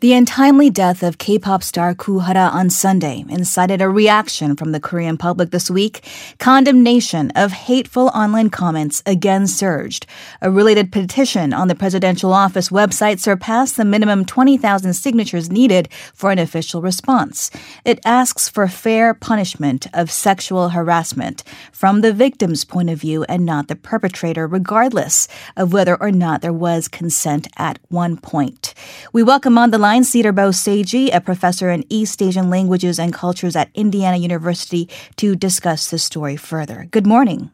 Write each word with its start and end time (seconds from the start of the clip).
The 0.00 0.12
untimely 0.12 0.68
death 0.68 1.02
of 1.02 1.16
K-pop 1.16 1.62
star 1.62 1.94
Koo 1.94 2.18
Hara 2.18 2.50
on 2.52 2.68
Sunday 2.68 3.24
incited 3.30 3.80
a 3.80 3.88
reaction 3.88 4.54
from 4.54 4.72
the 4.72 4.78
Korean 4.78 5.16
public 5.16 5.52
this 5.52 5.70
week. 5.70 6.04
Condemnation 6.38 7.30
of 7.30 7.52
hateful 7.52 8.08
online 8.08 8.50
comments 8.50 9.02
again 9.06 9.46
surged. 9.46 10.04
A 10.42 10.50
related 10.50 10.92
petition 10.92 11.54
on 11.54 11.68
the 11.68 11.74
presidential 11.74 12.34
office 12.34 12.68
website 12.68 13.20
surpassed 13.20 13.78
the 13.78 13.86
minimum 13.86 14.26
20,000 14.26 14.92
signatures 14.92 15.50
needed 15.50 15.88
for 16.12 16.30
an 16.30 16.38
official 16.38 16.82
response. 16.82 17.50
It 17.82 17.98
asks 18.04 18.50
for 18.50 18.68
fair 18.68 19.14
punishment 19.14 19.86
of 19.94 20.10
sexual 20.10 20.68
harassment 20.68 21.42
from 21.72 22.02
the 22.02 22.12
victim's 22.12 22.66
point 22.66 22.90
of 22.90 23.00
view 23.00 23.24
and 23.30 23.46
not 23.46 23.68
the 23.68 23.76
perpetrator, 23.76 24.46
regardless 24.46 25.26
of 25.56 25.72
whether 25.72 25.96
or 26.02 26.12
not 26.12 26.42
there 26.42 26.52
was 26.52 26.86
consent 26.86 27.48
at 27.56 27.78
one 27.88 28.18
point. 28.18 28.74
We 29.14 29.22
welcome 29.22 29.56
on 29.56 29.70
the 29.70 29.85
line 29.86 30.02
CedarBough 30.02 30.52
Saeji, 30.52 31.14
a 31.14 31.20
professor 31.20 31.70
in 31.70 31.84
East 31.88 32.20
Asian 32.20 32.50
languages 32.50 32.98
and 32.98 33.12
cultures 33.12 33.54
at 33.54 33.70
Indiana 33.72 34.16
University, 34.16 34.88
to 35.14 35.36
discuss 35.36 35.90
the 35.92 35.96
story 35.96 36.36
further. 36.36 36.88
Good 36.90 37.06
morning. 37.06 37.52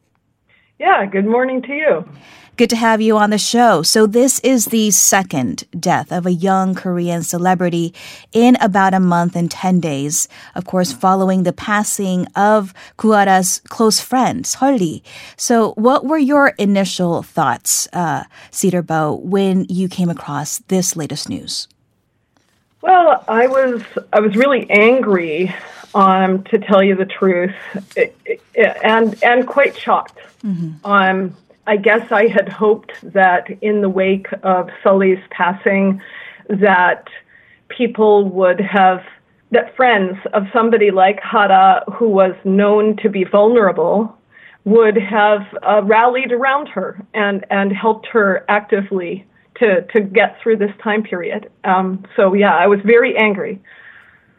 Yeah, 0.78 1.04
good 1.04 1.26
morning 1.26 1.60
to 1.60 1.74
you. 1.74 2.08
Good 2.56 2.70
to 2.70 2.76
have 2.76 3.02
you 3.02 3.18
on 3.18 3.28
the 3.28 3.36
show. 3.36 3.82
So, 3.82 4.06
this 4.06 4.40
is 4.40 4.66
the 4.66 4.90
second 4.92 5.64
death 5.78 6.10
of 6.10 6.24
a 6.24 6.32
young 6.32 6.74
Korean 6.74 7.22
celebrity 7.22 7.92
in 8.32 8.56
about 8.62 8.94
a 8.94 9.00
month 9.00 9.36
and 9.36 9.50
10 9.50 9.80
days. 9.80 10.26
Of 10.54 10.64
course, 10.64 10.90
following 10.90 11.42
the 11.42 11.52
passing 11.52 12.26
of 12.34 12.72
Koo 12.96 13.12
Hara's 13.12 13.60
close 13.68 14.00
friend, 14.00 14.46
Sulli. 14.46 15.02
So, 15.36 15.72
what 15.76 16.06
were 16.06 16.22
your 16.32 16.54
initial 16.56 17.22
thoughts, 17.22 17.88
uh, 17.92 18.24
Cedarbo, 18.50 19.20
when 19.20 19.66
you 19.68 19.86
came 19.86 20.08
across 20.08 20.60
this 20.68 20.96
latest 20.96 21.28
news? 21.28 21.68
Well, 22.82 23.24
I 23.28 23.46
was 23.46 23.82
I 24.12 24.20
was 24.20 24.34
really 24.36 24.68
angry, 24.68 25.54
um, 25.94 26.42
to 26.44 26.58
tell 26.58 26.82
you 26.82 26.94
the 26.94 27.06
truth, 27.06 27.54
it, 27.96 28.16
it, 28.24 28.40
and 28.82 29.22
and 29.22 29.46
quite 29.46 29.76
shocked. 29.76 30.18
Mm-hmm. 30.44 30.84
Um, 30.84 31.36
I 31.66 31.76
guess 31.76 32.10
I 32.10 32.26
had 32.26 32.48
hoped 32.48 32.92
that 33.12 33.48
in 33.62 33.82
the 33.82 33.88
wake 33.88 34.26
of 34.42 34.68
Sulli's 34.82 35.22
passing, 35.30 36.02
that 36.48 37.06
people 37.68 38.28
would 38.30 38.60
have 38.60 39.04
that 39.52 39.76
friends 39.76 40.18
of 40.32 40.46
somebody 40.52 40.90
like 40.90 41.20
Hara, 41.20 41.84
who 41.92 42.08
was 42.08 42.34
known 42.44 42.96
to 42.96 43.08
be 43.08 43.24
vulnerable, 43.24 44.16
would 44.64 44.96
have 44.96 45.42
uh, 45.62 45.82
rallied 45.84 46.32
around 46.32 46.68
her 46.68 47.00
and 47.14 47.44
and 47.50 47.72
helped 47.72 48.06
her 48.06 48.44
actively 48.48 49.24
to 49.56 49.82
to 49.92 50.00
get 50.00 50.36
through 50.42 50.58
this 50.58 50.72
time 50.82 51.02
period. 51.02 51.50
Um, 51.64 52.04
so 52.16 52.34
yeah, 52.34 52.54
I 52.54 52.66
was 52.66 52.80
very 52.84 53.16
angry. 53.16 53.60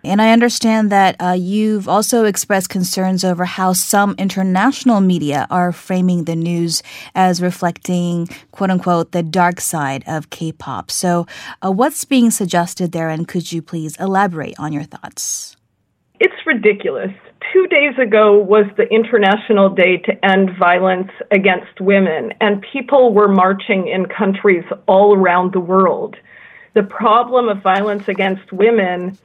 And 0.05 0.21
I 0.21 0.33
understand 0.33 0.91
that 0.91 1.15
uh, 1.21 1.31
you've 1.31 1.87
also 1.87 2.25
expressed 2.25 2.67
concerns 2.67 3.23
over 3.23 3.45
how 3.45 3.71
some 3.71 4.15
international 4.17 4.99
media 4.99 5.47
are 5.49 5.71
framing 5.71 6.25
the 6.25 6.35
news 6.35 6.83
as 7.15 7.41
reflecting, 7.41 8.27
quote 8.51 8.69
unquote, 8.69 9.13
the 9.13 9.23
dark 9.23 9.61
side 9.61 10.03
of 10.05 10.29
K 10.29 10.51
pop. 10.51 10.91
So, 10.91 11.25
uh, 11.65 11.71
what's 11.71 12.03
being 12.03 12.31
suggested 12.31 12.91
there, 12.91 13.07
and 13.07 13.27
could 13.27 13.53
you 13.53 13.61
please 13.61 13.95
elaborate 13.97 14.59
on 14.59 14.73
your 14.73 14.83
thoughts? 14.83 15.55
It's 16.19 16.35
ridiculous 16.45 17.11
two 17.53 17.67
days 17.67 17.97
ago 17.99 18.35
was 18.35 18.65
the 18.77 18.91
International 18.91 19.69
Day 19.69 19.97
to 19.97 20.25
End 20.25 20.49
Violence 20.57 21.11
Against 21.29 21.79
Women, 21.79 22.33
and 22.41 22.65
people 22.73 23.13
were 23.13 23.27
marching 23.27 23.87
in 23.87 24.07
countries 24.07 24.65
all 24.87 25.15
around 25.15 25.53
the 25.53 25.59
world. 25.59 26.15
The 26.73 26.81
problem 26.81 27.47
of 27.49 27.61
violence 27.61 28.07
against 28.07 28.51
women 28.51 29.15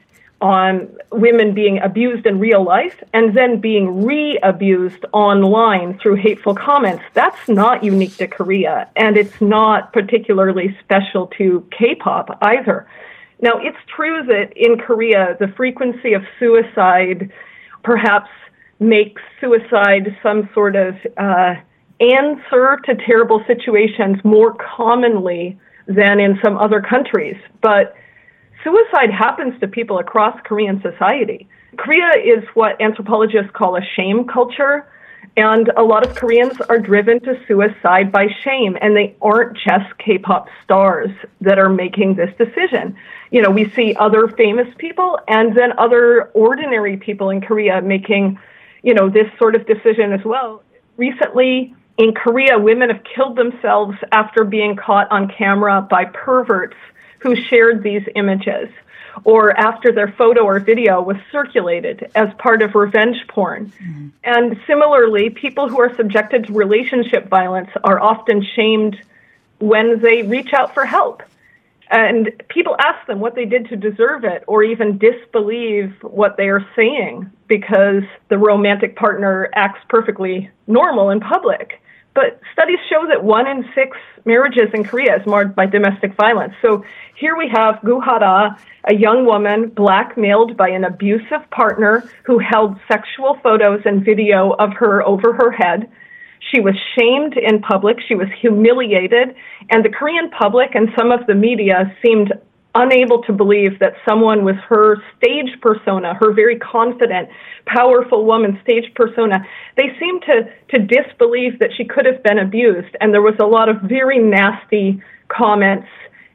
on 0.43 0.95
women 1.11 1.55
being 1.55 1.79
abused 1.79 2.27
in 2.27 2.39
real 2.39 2.63
life 2.63 3.03
and 3.15 3.35
then 3.35 3.61
being 3.61 4.05
re 4.05 4.39
abused 4.43 5.05
online 5.13 5.99
through 5.99 6.17
hateful 6.17 6.55
comments, 6.55 7.03
that's 7.15 7.49
not 7.49 7.83
unique 7.83 8.17
to 8.19 8.29
Korea, 8.29 8.89
and 8.95 9.17
it's 9.17 9.41
not 9.41 9.93
particularly 9.95 10.77
special 10.85 11.29
to 11.39 11.67
K 11.77 11.95
pop 11.95 12.39
either. 12.43 12.87
Now, 13.41 13.59
it's 13.59 13.79
true 13.97 14.23
that 14.25 14.53
in 14.55 14.79
Korea, 14.79 15.37
the 15.41 15.49
frequency 15.49 16.13
of 16.13 16.23
suicide 16.39 17.33
perhaps 17.83 18.31
makes 18.81 19.21
suicide 19.41 20.17
some 20.23 20.49
sort 20.55 20.77
of 20.77 20.95
uh, 21.17 21.55
answer 22.01 22.79
to 22.85 22.95
terrible 23.07 23.43
situations 23.47 24.19
more 24.25 24.55
commonly 24.77 25.59
than 25.87 26.21
in 26.21 26.39
some 26.45 26.57
other 26.57 26.81
countries. 26.81 27.37
But 27.63 27.95
suicide 28.63 29.11
happens 29.11 29.59
to 29.61 29.69
people 29.69 29.99
across 29.99 30.39
Korean 30.45 30.81
society. 30.83 31.49
Korea 31.77 32.11
is 32.25 32.45
what 32.55 32.81
anthropologists 32.81 33.51
call 33.55 33.77
a 33.77 33.81
shame 33.97 34.27
culture. 34.27 34.87
And 35.37 35.71
a 35.77 35.83
lot 35.83 36.07
of 36.07 36.17
Koreans 36.17 36.61
are 36.69 36.79
driven 36.79 37.21
to 37.21 37.41
suicide 37.47 38.11
by 38.11 38.27
shame, 38.43 38.77
and 38.81 38.97
they 38.97 39.15
aren't 39.23 39.57
just 39.57 39.97
K 39.99 40.19
pop 40.19 40.49
stars 40.65 41.11
that 41.41 41.59
are 41.59 41.69
making 41.69 42.15
this 42.15 42.31
decision. 42.39 42.97
You 43.31 43.43
know, 43.43 43.51
we 43.51 43.71
see 43.71 43.95
other 43.95 44.29
famous 44.29 44.69
people 44.79 45.19
and 45.29 45.57
then 45.57 45.79
other 45.79 46.31
ordinary 46.35 46.97
people 46.97 47.31
in 47.31 47.41
Korea 47.41 47.81
making, 47.81 48.39
you 48.83 48.95
know, 48.95 49.09
this 49.09 49.27
sort 49.39 49.55
of 49.55 49.67
decision 49.67 50.13
as 50.13 50.25
well. 50.25 50.63
Recently, 50.97 51.75
in 51.99 52.15
Korea, 52.15 52.59
women 52.59 52.91
have 52.91 53.03
killed 53.05 53.37
themselves 53.37 53.97
after 54.13 54.45
being 54.45 54.77
caught 54.77 55.11
on 55.11 55.29
camera 55.29 55.83
by 55.83 56.05
perverts 56.07 56.77
who 57.21 57.35
shared 57.35 57.83
these 57.83 58.03
images 58.15 58.69
or 59.25 59.59
after 59.59 59.93
their 59.93 60.13
photo 60.13 60.43
or 60.43 60.59
video 60.61 61.01
was 61.03 61.17
circulated 61.31 62.11
as 62.15 62.29
part 62.39 62.63
of 62.63 62.75
revenge 62.75 63.17
porn. 63.29 63.73
Mm-hmm. 63.83 64.09
And 64.25 64.61
similarly, 64.67 65.31
people 65.31 65.69
who 65.69 65.81
are 65.81 65.95
subjected 65.97 66.47
to 66.47 66.53
relationship 66.53 67.29
violence 67.29 67.71
are 67.85 68.01
often 68.01 68.45
shamed 68.55 69.01
when 69.59 70.01
they 70.01 70.23
reach 70.23 70.53
out 70.53 70.75
for 70.75 70.85
help. 70.85 71.23
And 71.91 72.31
people 72.49 72.77
ask 72.79 73.07
them 73.07 73.21
what 73.21 73.35
they 73.35 73.47
did 73.47 73.69
to 73.71 73.77
deserve 73.77 74.25
it 74.25 74.45
or 74.47 74.63
even 74.63 74.99
disbelieve 74.99 75.95
what 76.03 76.37
they 76.37 76.49
are 76.49 76.67
saying 76.77 77.31
because 77.47 78.03
the 78.29 78.37
romantic 78.37 78.95
partner 78.95 79.49
acts 79.55 79.81
perfectly 79.89 80.51
normal 80.67 81.09
in 81.11 81.21
public. 81.21 81.81
But 82.19 82.41
studies 82.53 82.81
show 82.91 83.07
that 83.07 83.23
one 83.23 83.47
in 83.47 83.65
six 83.77 83.97
marriages 84.25 84.75
in 84.75 84.83
Korea 84.83 85.21
is 85.21 85.25
marred 85.25 85.55
by 85.55 85.67
domestic 85.67 86.17
violence. 86.17 86.53
So 86.61 86.85
here 87.15 87.37
we 87.37 87.49
have 87.55 87.79
Koo 87.81 88.01
Hara, 88.01 88.59
a 88.91 88.93
young 88.93 89.25
woman 89.25 89.69
blackmailed 89.69 90.57
by 90.57 90.71
an 90.71 90.83
abusive 90.83 91.49
partner 91.53 92.11
who 92.25 92.41
held 92.41 92.77
sexual 92.89 93.39
photos 93.41 93.83
and 93.85 94.05
video 94.05 94.51
of 94.59 94.73
her 94.73 95.01
over 95.07 95.33
her 95.33 95.53
head. 95.53 95.89
She 96.51 96.59
was 96.59 96.75
shamed 96.97 97.37
in 97.37 97.61
public. 97.63 97.99
She 98.09 98.17
was 98.17 98.27
humiliated. 98.41 99.37
And 99.71 99.85
the 99.85 99.89
Korean 99.89 100.29
public 100.31 100.75
and 100.75 100.89
some 100.99 101.13
of 101.13 101.25
the 101.29 101.37
media 101.37 101.97
seemed 102.05 102.33
unable 102.75 103.23
to 103.23 103.33
believe 103.33 103.79
that 103.81 103.95
someone 104.07 104.45
with 104.45 104.57
her 104.57 105.03
stage 105.17 105.61
persona, 105.61 106.15
her 106.15 106.33
very 106.33 106.59
confident, 106.59 107.29
powerful 107.67 108.25
woman 108.25 108.59
stage 108.63 108.93
persona, 108.95 109.45
they 109.77 109.97
seemed 109.99 110.23
to, 110.23 110.49
to 110.71 110.79
disbelieve 110.85 111.59
that 111.59 111.71
she 111.77 111.85
could 111.85 112.05
have 112.05 112.23
been 112.23 112.39
abused. 112.39 112.95
And 113.01 113.13
there 113.13 113.23
was 113.23 113.37
a 113.41 113.47
lot 113.47 113.69
of 113.69 113.81
very 113.83 114.19
nasty 114.19 115.03
comments 115.29 115.89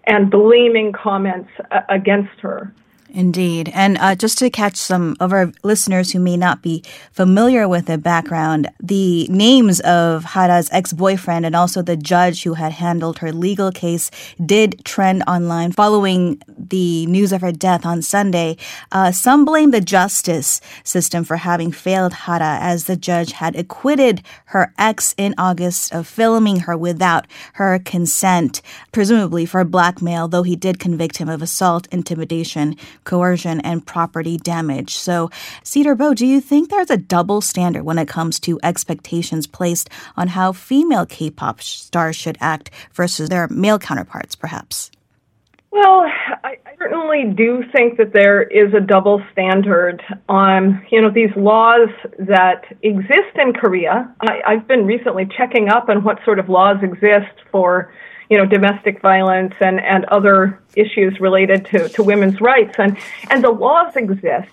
and 0.05 0.29
blaming 0.29 0.91
comments 0.91 1.49
uh, 1.71 1.81
against 1.89 2.39
her. 2.41 2.73
Indeed. 3.15 3.69
And 3.75 3.99
uh, 3.99 4.15
just 4.15 4.39
to 4.39 4.49
catch 4.49 4.75
some 4.75 5.15
of 5.19 5.31
our 5.31 5.51
listeners 5.61 6.11
who 6.11 6.19
may 6.19 6.35
not 6.35 6.63
be 6.63 6.83
familiar 7.11 7.67
with 7.67 7.85
the 7.85 7.99
background, 7.99 8.71
the 8.81 9.27
names 9.27 9.79
of 9.81 10.25
Hara's 10.25 10.67
ex 10.71 10.93
boyfriend 10.93 11.45
and 11.45 11.55
also 11.55 11.83
the 11.83 11.95
judge 11.95 12.41
who 12.41 12.55
had 12.55 12.71
handled 12.71 13.19
her 13.19 13.31
legal 13.31 13.71
case 13.71 14.09
did 14.43 14.83
trend 14.83 15.21
online 15.27 15.73
following 15.73 16.41
the 16.47 17.05
news 17.05 17.31
of 17.31 17.41
her 17.41 17.51
death 17.51 17.85
on 17.85 18.01
Sunday. 18.01 18.57
Uh, 18.91 19.11
some 19.11 19.45
blame 19.45 19.69
the 19.69 19.81
justice 19.81 20.59
system 20.83 21.23
for 21.23 21.37
having 21.37 21.71
failed 21.71 22.13
Hara 22.13 22.57
as 22.59 22.85
the 22.85 22.97
judge 22.97 23.33
had 23.33 23.55
acquitted 23.55 24.23
her 24.45 24.73
ex 24.79 25.13
in 25.19 25.35
August 25.37 25.93
of 25.93 26.07
filming 26.07 26.61
her 26.61 26.75
without 26.75 27.27
her 27.53 27.77
consent, 27.77 28.63
presumably 28.91 29.45
for 29.45 29.63
blackmail, 29.63 30.27
though 30.27 30.41
he 30.41 30.55
did 30.55 30.79
convict 30.79 31.17
him 31.17 31.29
of 31.29 31.43
assault, 31.43 31.87
intimidation, 31.91 32.75
coercion, 33.03 33.59
and 33.61 33.85
property 33.85 34.37
damage. 34.37 34.95
So, 34.95 35.29
CedarBough, 35.63 36.15
do 36.15 36.25
you 36.25 36.41
think 36.41 36.69
there's 36.69 36.89
a 36.89 36.97
double 36.97 37.41
standard 37.41 37.83
when 37.83 37.99
it 37.99 38.07
comes 38.07 38.39
to 38.41 38.59
expectations 38.63 39.47
placed 39.47 39.89
on 40.17 40.29
how 40.29 40.51
female 40.51 41.05
K 41.05 41.29
pop 41.29 41.61
stars 41.61 42.15
should 42.15 42.37
act 42.39 42.69
versus 42.93 43.29
their 43.29 43.47
male 43.49 43.79
counterparts, 43.79 44.35
perhaps? 44.35 44.91
Well, 45.73 46.05
I, 46.43 46.57
certainly 46.77 47.33
do 47.35 47.63
think 47.75 47.97
that 47.97 48.13
there 48.13 48.43
is 48.43 48.75
a 48.75 48.79
double 48.79 49.23
standard 49.31 50.03
on, 50.29 50.85
you 50.91 51.01
know, 51.01 51.09
these 51.09 51.35
laws 51.35 51.89
that 52.19 52.65
exist 52.83 53.35
in 53.35 53.53
Korea. 53.53 54.13
I, 54.21 54.41
I've 54.45 54.67
been 54.67 54.85
recently 54.85 55.27
checking 55.35 55.69
up 55.69 55.89
on 55.89 56.03
what 56.03 56.19
sort 56.25 56.37
of 56.37 56.47
laws 56.47 56.77
exist 56.83 57.33
for 57.51 57.91
you 58.29 58.37
know, 58.37 58.45
domestic 58.45 59.01
violence 59.01 59.53
and, 59.61 59.79
and 59.79 60.05
other 60.05 60.61
issues 60.75 61.19
related 61.19 61.65
to, 61.65 61.89
to 61.89 62.03
women's 62.03 62.39
rights. 62.39 62.75
And, 62.77 62.95
and 63.31 63.43
the 63.43 63.51
laws 63.51 63.95
exist, 63.95 64.49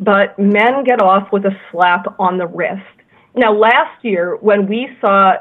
but 0.00 0.36
men 0.40 0.82
get 0.82 1.00
off 1.00 1.30
with 1.32 1.44
a 1.44 1.56
slap 1.70 2.18
on 2.18 2.38
the 2.38 2.46
wrist. 2.46 2.82
Now, 3.36 3.52
last 3.52 4.04
year, 4.04 4.36
when 4.36 4.66
we 4.66 4.88
saw 5.00 5.34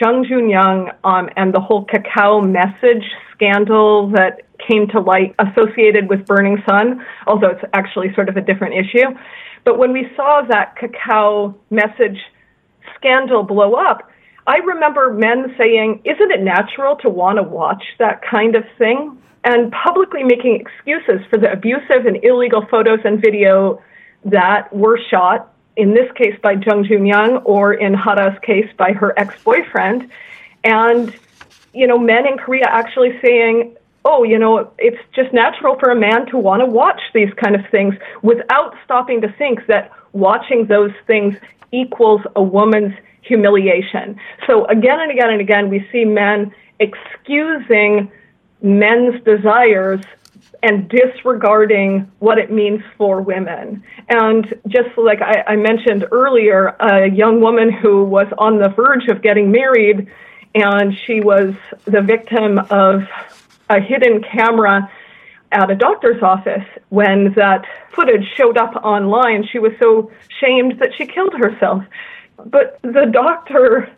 Jung 0.00 0.24
Jun 0.28 0.48
Young 0.48 0.90
um, 1.04 1.28
and 1.36 1.54
the 1.54 1.60
whole 1.60 1.86
Kakao 1.86 2.40
message 2.50 3.04
scandal 3.34 4.10
that 4.10 4.42
came 4.66 4.88
to 4.88 5.00
light 5.00 5.34
associated 5.38 6.08
with 6.08 6.26
Burning 6.26 6.62
Sun, 6.68 7.04
although 7.26 7.50
it's 7.50 7.64
actually 7.72 8.14
sort 8.14 8.28
of 8.28 8.36
a 8.36 8.40
different 8.40 8.74
issue. 8.74 9.08
But 9.64 9.78
when 9.78 9.92
we 9.92 10.08
saw 10.16 10.42
that 10.48 10.76
Kakao 10.76 11.54
message 11.70 12.18
scandal 12.96 13.42
blow 13.42 13.74
up, 13.74 14.10
I 14.46 14.56
remember 14.58 15.12
men 15.12 15.54
saying, 15.56 16.02
Isn't 16.04 16.30
it 16.30 16.42
natural 16.42 16.96
to 16.96 17.08
want 17.08 17.38
to 17.38 17.42
watch 17.42 17.82
that 17.98 18.20
kind 18.22 18.56
of 18.56 18.64
thing? 18.78 19.18
And 19.44 19.72
publicly 19.72 20.22
making 20.22 20.60
excuses 20.60 21.26
for 21.28 21.38
the 21.38 21.52
abusive 21.52 22.06
and 22.06 22.22
illegal 22.24 22.66
photos 22.70 23.00
and 23.04 23.20
video 23.20 23.82
that 24.24 24.74
were 24.74 24.98
shot, 25.10 25.52
in 25.76 25.92
this 25.92 26.10
case 26.12 26.38
by 26.42 26.52
Jung 26.52 26.84
Jun 26.84 27.04
Young, 27.04 27.38
or 27.38 27.74
in 27.74 27.94
Hara's 27.94 28.38
case 28.42 28.70
by 28.76 28.92
her 28.92 29.18
ex 29.18 29.42
boyfriend. 29.42 30.10
And, 30.62 31.14
you 31.74 31.86
know, 31.86 31.98
men 31.98 32.26
in 32.26 32.38
Korea 32.38 32.64
actually 32.66 33.18
saying, 33.22 33.76
oh, 34.04 34.22
you 34.22 34.38
know, 34.38 34.70
it's 34.78 34.98
just 35.14 35.32
natural 35.32 35.78
for 35.78 35.90
a 35.90 35.96
man 35.96 36.26
to 36.26 36.38
want 36.38 36.60
to 36.60 36.66
watch 36.66 37.00
these 37.14 37.32
kind 37.42 37.54
of 37.54 37.62
things 37.70 37.94
without 38.22 38.74
stopping 38.84 39.20
to 39.22 39.32
think 39.32 39.66
that 39.66 39.90
watching 40.12 40.66
those 40.66 40.92
things 41.06 41.34
equals 41.72 42.20
a 42.36 42.42
woman's 42.42 42.94
humiliation. 43.22 44.18
So 44.46 44.66
again 44.66 45.00
and 45.00 45.10
again 45.10 45.30
and 45.30 45.40
again, 45.40 45.70
we 45.70 45.86
see 45.90 46.04
men 46.04 46.54
excusing 46.78 48.10
men's 48.60 49.22
desires 49.24 50.00
and 50.62 50.88
disregarding 50.88 52.10
what 52.20 52.38
it 52.38 52.50
means 52.50 52.82
for 52.96 53.20
women. 53.20 53.82
And 54.08 54.54
just 54.68 54.96
like 54.96 55.20
I, 55.20 55.44
I, 55.46 55.56
mentioned 55.56 56.06
earlier, 56.10 56.74
a 56.80 57.10
young 57.10 57.40
woman 57.40 57.70
who 57.70 58.04
was 58.04 58.26
on 58.38 58.58
the 58.58 58.70
verge 58.70 59.08
of 59.08 59.20
getting 59.20 59.50
married 59.50 60.10
and 60.54 60.96
she 61.06 61.20
was 61.20 61.54
the 61.84 62.00
victim 62.00 62.58
of 62.70 63.02
a 63.70 63.80
hidden 63.80 64.22
camera 64.22 64.90
at 65.52 65.70
a 65.70 65.74
doctor's 65.76 66.22
office 66.22 66.64
when 66.88 67.32
that 67.34 67.64
footage 67.94 68.26
showed 68.36 68.58
up 68.58 68.74
online. 68.84 69.46
She 69.50 69.58
was 69.58 69.72
so 69.80 70.10
shamed 70.40 70.78
that 70.80 70.90
she 70.96 71.06
killed 71.06 71.34
herself. 71.34 71.84
But 72.44 72.78
the 72.82 73.08
doctor 73.12 73.88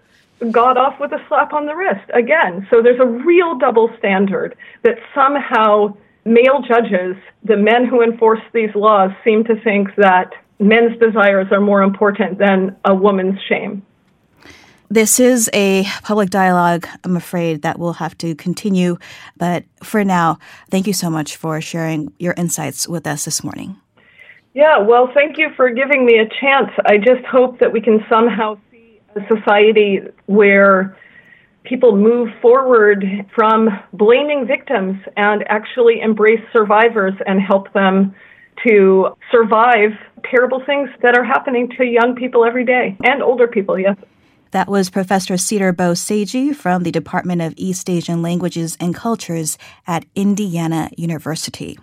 got 0.51 0.77
off 0.77 1.01
with 1.01 1.13
a 1.13 1.25
slap 1.29 1.53
on 1.55 1.67
the 1.67 1.75
wrist 1.75 2.11
again. 2.13 2.67
So 2.71 2.83
there's 2.83 3.01
a 3.01 3.07
real 3.07 3.57
double 3.59 3.91
standard 3.99 4.55
that 4.83 4.99
somehow 5.15 5.97
male 6.25 6.61
judges, 6.67 7.17
the 7.45 7.57
men 7.57 7.87
who 7.87 8.03
enforce 8.03 8.43
these 8.53 8.75
laws, 8.75 9.11
seem 9.25 9.45
to 9.45 9.59
think 9.63 9.95
that 9.97 10.33
men's 10.59 10.99
desires 10.99 11.47
are 11.51 11.61
more 11.61 11.83
important 11.83 12.39
than 12.39 12.77
a 12.85 12.95
woman's 12.95 13.41
shame. 13.49 13.83
This 14.89 15.19
is 15.19 15.51
a 15.53 15.85
public 16.03 16.31
dialogue, 16.31 16.87
I'm 17.03 17.17
afraid, 17.17 17.63
that 17.63 17.79
will 17.79 17.95
have 17.95 18.17
to 18.19 18.35
continue. 18.37 18.99
But 19.37 19.65
for 19.83 20.05
now, 20.05 20.39
thank 20.71 20.87
you 20.87 20.93
so 20.93 21.11
much 21.11 21.37
for 21.37 21.61
sharing 21.61 22.13
your 22.19 22.35
insights 22.37 22.89
with 22.89 23.07
us 23.07 23.25
this 23.25 23.43
morning. 23.43 23.77
Yeah, 24.55 24.79
well, 24.79 25.11
thank 25.13 25.39
you 25.39 25.51
for 25.57 25.71
giving 25.71 26.07
me 26.07 26.19
a 26.19 26.29
chance. 26.41 26.71
I 26.87 26.99
just 26.99 27.25
hope 27.27 27.59
that 27.59 27.73
we 27.73 27.81
can 27.81 28.05
somehow 28.09 28.59
see 28.71 29.01
a 29.17 29.21
society 29.29 30.01
where 30.27 30.97
people 31.65 31.97
move 31.97 32.29
forward 32.41 33.05
from 33.35 33.69
blaming 33.93 34.47
victims 34.47 34.99
and 35.17 35.45
actually 35.49 36.01
embrace 36.01 36.41
survivors 36.53 37.15
and 37.27 37.41
help 37.41 37.73
them 37.73 38.15
to 38.67 39.09
survive 39.31 39.91
terrible 40.31 40.63
things 40.65 40.89
that 41.03 41.17
are 41.17 41.25
happening 41.25 41.69
to 41.77 41.85
young 41.85 42.15
people 42.15 42.45
every 42.45 42.65
day 42.65 42.97
and 43.05 43.23
older 43.23 43.49
people, 43.49 43.79
yes. 43.79 43.97
That 44.53 44.69
was 44.69 44.91
Professor 44.91 45.35
CedarBough 45.35 45.97
Saeji 45.97 46.55
from 46.55 46.85
the 46.85 46.93
Department 46.93 47.43
of 47.43 47.55
East 47.57 47.91
Asian 47.91 48.23
Languages 48.23 48.77
and 48.79 48.95
Cultures 48.95 49.59
at 49.87 50.07
Indiana 50.15 50.91
University. 50.97 51.79